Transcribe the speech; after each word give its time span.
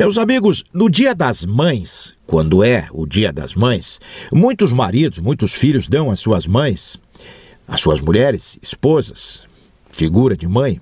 Meus 0.00 0.16
amigos, 0.16 0.64
no 0.72 0.88
Dia 0.88 1.14
das 1.14 1.44
Mães, 1.44 2.14
quando 2.26 2.64
é 2.64 2.88
o 2.90 3.04
Dia 3.06 3.30
das 3.30 3.54
Mães, 3.54 4.00
muitos 4.32 4.72
maridos, 4.72 5.18
muitos 5.18 5.52
filhos 5.52 5.86
dão 5.86 6.10
às 6.10 6.18
suas 6.18 6.46
mães, 6.46 6.98
às 7.68 7.82
suas 7.82 8.00
mulheres, 8.00 8.58
esposas, 8.62 9.42
figura 9.92 10.34
de 10.34 10.48
mãe, 10.48 10.80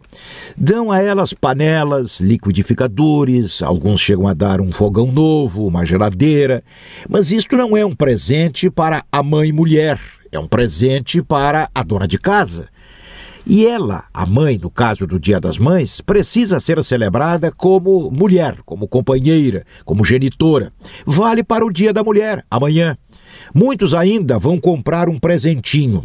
dão 0.57 0.93
a 0.93 1.03
elas 1.03 1.33
panelas, 1.33 2.21
liquidificadores, 2.21 3.61
alguns 3.61 4.01
chegam 4.01 4.29
a 4.29 4.35
dar 4.35 4.61
um 4.61 4.71
fogão 4.71 5.11
novo, 5.11 5.67
uma 5.67 5.85
geladeira, 5.85 6.63
mas 7.09 7.33
isto 7.33 7.57
não 7.57 7.77
é 7.77 7.85
um 7.85 7.97
presente 7.97 8.71
para 8.71 9.05
a 9.11 9.21
mãe 9.21 9.51
mulher, 9.51 9.99
é 10.31 10.39
um 10.39 10.47
presente 10.47 11.21
para 11.25 11.69
a 11.75 11.83
dona 11.83 12.07
de 12.07 12.21
casa. 12.21 12.69
E 13.51 13.67
ela, 13.67 14.05
a 14.13 14.27
mãe, 14.27 14.59
no 14.59 14.69
caso 14.69 15.07
do 15.07 15.19
Dia 15.19 15.41
das 15.41 15.59
Mães, 15.59 16.03
precisa 16.03 16.61
ser 16.61 16.85
celebrada 16.85 17.51
como 17.51 18.11
mulher, 18.11 18.59
como 18.67 18.87
companheira, 18.87 19.65
como 19.87 20.05
genitora. 20.05 20.71
Vale 21.07 21.43
para 21.43 21.65
o 21.65 21.73
Dia 21.73 21.91
da 21.91 22.05
Mulher, 22.05 22.45
amanhã. 22.51 22.95
Muitos 23.55 23.95
ainda 23.95 24.39
vão 24.39 24.61
comprar 24.61 25.09
um 25.09 25.19
presentinho, 25.19 26.05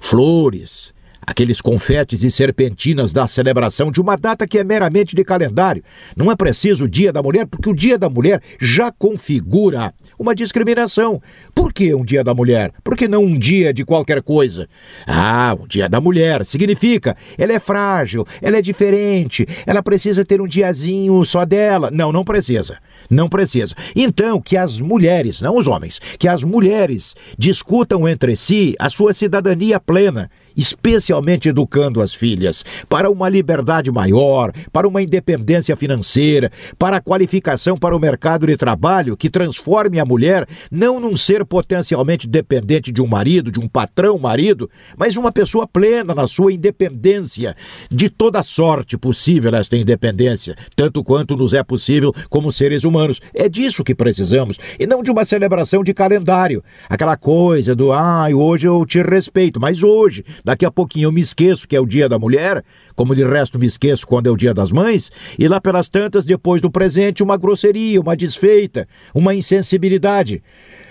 flores, 0.00 0.94
aqueles 1.28 1.60
confetes 1.60 2.22
e 2.22 2.30
serpentinas 2.30 3.12
da 3.12 3.28
celebração 3.28 3.92
de 3.92 4.00
uma 4.00 4.16
data 4.16 4.46
que 4.46 4.58
é 4.58 4.64
meramente 4.64 5.14
de 5.14 5.22
calendário. 5.22 5.84
Não 6.16 6.32
é 6.32 6.36
preciso 6.36 6.84
o 6.84 6.88
Dia 6.88 7.12
da 7.12 7.22
Mulher, 7.22 7.46
porque 7.46 7.68
o 7.68 7.74
Dia 7.74 7.98
da 7.98 8.08
Mulher 8.08 8.40
já 8.58 8.90
configura 8.90 9.92
uma 10.18 10.34
discriminação. 10.34 11.20
Por 11.54 11.70
que 11.70 11.94
um 11.94 12.02
Dia 12.02 12.24
da 12.24 12.32
Mulher? 12.32 12.72
Por 12.82 12.96
que 12.96 13.06
não 13.06 13.24
um 13.24 13.38
dia 13.38 13.74
de 13.74 13.84
qualquer 13.84 14.22
coisa? 14.22 14.66
Ah, 15.06 15.54
o 15.60 15.68
Dia 15.68 15.86
da 15.86 16.00
Mulher 16.00 16.46
significa 16.46 17.14
ela 17.36 17.52
é 17.52 17.58
frágil, 17.58 18.26
ela 18.40 18.56
é 18.56 18.62
diferente, 18.62 19.46
ela 19.66 19.82
precisa 19.82 20.24
ter 20.24 20.40
um 20.40 20.46
diazinho 20.46 21.22
só 21.26 21.44
dela. 21.44 21.90
Não, 21.92 22.10
não 22.10 22.24
precisa. 22.24 22.78
Não 23.10 23.28
precisa. 23.28 23.74
Então, 23.94 24.40
que 24.40 24.56
as 24.56 24.80
mulheres, 24.80 25.40
não 25.42 25.56
os 25.56 25.66
homens, 25.66 26.00
que 26.18 26.26
as 26.26 26.42
mulheres 26.42 27.14
discutam 27.38 28.08
entre 28.08 28.34
si 28.34 28.74
a 28.78 28.88
sua 28.88 29.12
cidadania 29.12 29.78
plena 29.78 30.30
especialmente 30.58 31.48
educando 31.48 32.02
as 32.02 32.12
filhas 32.12 32.64
para 32.88 33.08
uma 33.08 33.28
liberdade 33.28 33.90
maior, 33.92 34.52
para 34.72 34.88
uma 34.88 35.00
independência 35.00 35.76
financeira, 35.76 36.50
para 36.76 36.96
a 36.96 37.00
qualificação 37.00 37.76
para 37.76 37.96
o 37.96 38.00
mercado 38.00 38.46
de 38.46 38.56
trabalho 38.56 39.16
que 39.16 39.30
transforme 39.30 40.00
a 40.00 40.04
mulher 40.04 40.46
não 40.70 40.98
num 40.98 41.16
ser 41.16 41.44
potencialmente 41.44 42.26
dependente 42.26 42.90
de 42.90 43.00
um 43.00 43.06
marido, 43.06 43.52
de 43.52 43.60
um 43.60 43.68
patrão 43.68 44.18
marido, 44.18 44.68
mas 44.96 45.16
uma 45.16 45.30
pessoa 45.30 45.66
plena 45.66 46.14
na 46.14 46.26
sua 46.26 46.52
independência, 46.52 47.56
de 47.88 48.10
toda 48.10 48.42
sorte 48.42 48.98
possível 48.98 49.54
esta 49.54 49.76
independência, 49.76 50.56
tanto 50.74 51.04
quanto 51.04 51.36
nos 51.36 51.52
é 51.52 51.62
possível 51.62 52.12
como 52.28 52.50
seres 52.50 52.82
humanos. 52.82 53.20
É 53.32 53.48
disso 53.48 53.84
que 53.84 53.94
precisamos 53.94 54.58
e 54.78 54.86
não 54.86 55.02
de 55.02 55.10
uma 55.10 55.24
celebração 55.24 55.84
de 55.84 55.94
calendário, 55.94 56.64
aquela 56.88 57.16
coisa 57.16 57.76
do 57.76 57.92
ai, 57.92 58.32
ah, 58.32 58.36
hoje 58.36 58.66
eu 58.66 58.84
te 58.84 59.00
respeito, 59.02 59.60
mas 59.60 59.82
hoje 59.82 60.24
Daqui 60.48 60.64
a 60.64 60.70
pouquinho 60.70 61.08
eu 61.08 61.12
me 61.12 61.20
esqueço 61.20 61.68
que 61.68 61.76
é 61.76 61.80
o 61.80 61.84
dia 61.84 62.08
da 62.08 62.18
mulher, 62.18 62.64
como 62.96 63.14
de 63.14 63.22
resto 63.22 63.58
me 63.58 63.66
esqueço 63.66 64.06
quando 64.06 64.28
é 64.28 64.30
o 64.30 64.36
dia 64.36 64.54
das 64.54 64.72
mães, 64.72 65.12
e 65.38 65.46
lá 65.46 65.60
pelas 65.60 65.90
tantas, 65.90 66.24
depois 66.24 66.62
do 66.62 66.70
presente, 66.70 67.22
uma 67.22 67.36
grosseria, 67.36 68.00
uma 68.00 68.16
desfeita, 68.16 68.88
uma 69.14 69.34
insensibilidade. 69.34 70.42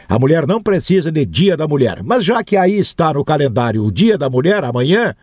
A 0.07 0.19
mulher 0.19 0.45
não 0.45 0.61
precisa 0.61 1.11
de 1.11 1.25
dia 1.25 1.57
da 1.57 1.67
mulher, 1.67 2.03
mas 2.03 2.23
já 2.23 2.43
que 2.43 2.55
aí 2.55 2.77
está 2.77 3.11
no 3.11 3.25
calendário 3.25 3.83
o 3.83 3.91
dia 3.91 4.15
da 4.15 4.29
mulher, 4.29 4.63
amanhã, 4.63 5.15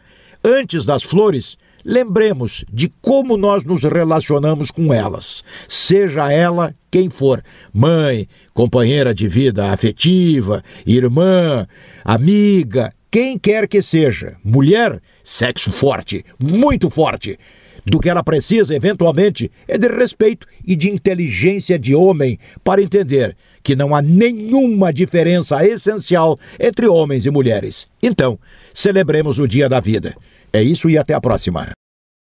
antes 0.43 0.85
das 0.85 1.05
flores, 1.05 1.57
lembremos 1.85 2.65
de 2.73 2.91
como 3.01 3.37
nós 3.37 3.65
nos 3.65 3.85
relacionamos 3.85 4.69
com 4.69 4.93
elas, 4.93 5.45
seja 5.69 6.33
ela 6.33 6.75
quem 6.91 7.09
for, 7.09 7.41
mãe, 7.73 8.27
companheira 8.53 9.15
de 9.15 9.29
vida 9.29 9.71
afetiva, 9.71 10.61
irmã, 10.85 11.69
amiga, 12.05 12.93
quem 13.15 13.39
quer 13.39 13.69
que 13.69 13.81
seja, 13.81 14.37
mulher, 14.43 15.01
sexo 15.23 15.71
forte, 15.71 16.25
muito 16.37 16.91
forte. 16.91 17.39
Do 17.87 18.01
que 18.01 18.11
ela 18.11 18.25
precisa, 18.25 18.75
eventualmente, 18.75 19.53
é 19.69 19.79
de 19.79 19.87
respeito 19.87 20.49
e 20.67 20.75
de 20.75 20.91
inteligência 20.91 21.79
de 21.79 21.95
homem 21.95 22.41
para 22.65 22.83
entender 22.83 23.37
que 23.63 23.77
não 23.77 23.95
há 23.95 24.03
nenhuma 24.03 24.93
diferença 24.93 25.65
essencial 25.65 26.41
entre 26.59 26.89
homens 26.89 27.25
e 27.25 27.31
mulheres. 27.31 27.87
Então, 28.03 28.37
celebremos 28.75 29.39
o 29.39 29.47
Dia 29.47 29.69
da 29.69 29.79
Vida. 29.79 30.17
É 30.53 30.61
isso 30.61 30.91
e 30.91 30.99
até 30.99 31.15
a 31.15 31.21
próxima. 31.21 31.69